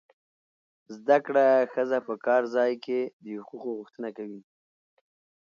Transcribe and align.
زده 0.97 1.17
کړه 1.25 1.45
ښځه 1.73 1.99
په 2.07 2.13
کار 2.25 2.41
ځای 2.55 2.71
کې 2.85 2.99
د 3.23 3.25
حقوقو 3.41 3.69
غوښتنه 3.79 4.09
کوي. 4.17 4.41